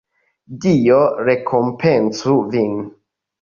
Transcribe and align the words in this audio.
Dio 0.63 0.97
rekompencu 1.27 2.35
vin! 2.57 2.75